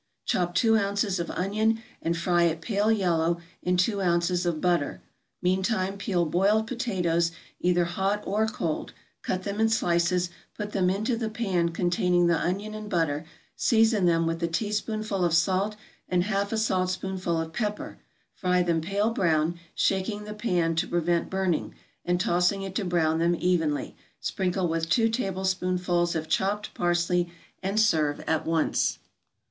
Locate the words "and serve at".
27.61-28.47